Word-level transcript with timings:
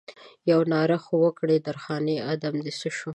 یوه 0.51 0.65
ناره 0.73 0.97
خو 1.03 1.13
وکړه 1.23 1.55
درخانۍ 1.67 2.17
ادم 2.31 2.55
دې 2.65 2.71
څه 2.79 2.89
شو؟ 2.97 3.09